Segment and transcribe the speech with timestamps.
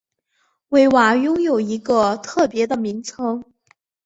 [0.69, 3.43] 威瓦拥有一个特别的名称。